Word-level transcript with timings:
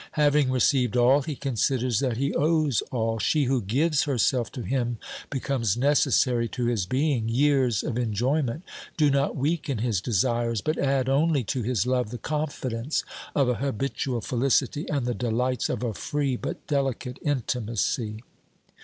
Having 0.13 0.49
received 0.49 0.97
all, 0.97 1.21
he 1.21 1.35
considers 1.35 1.99
that 1.99 2.17
he 2.17 2.33
owes 2.33 2.81
all; 2.91 3.19
she 3.19 3.43
who 3.43 3.61
gives 3.61 4.05
herself 4.05 4.51
to 4.53 4.63
him 4.63 4.97
becomes 5.29 5.77
necessary 5.77 6.47
to 6.47 6.65
his 6.65 6.87
being; 6.87 7.29
years 7.29 7.83
of 7.83 7.99
enjoyment 7.99 8.63
do 8.97 9.11
not 9.11 9.35
weaken 9.35 9.77
his 9.77 10.01
desires, 10.01 10.59
but 10.59 10.79
add 10.79 11.07
only 11.07 11.43
to 11.43 11.61
his 11.61 11.85
love 11.85 12.09
the 12.09 12.17
confidence 12.17 13.03
of 13.35 13.47
a 13.47 13.53
habitual 13.61 14.21
felicity 14.21 14.89
and 14.89 15.05
the 15.05 15.13
delights 15.13 15.69
of 15.69 15.83
a 15.83 15.93
free 15.93 16.35
but 16.35 16.65
delicate 16.65 17.19
intimacy. 17.21 18.21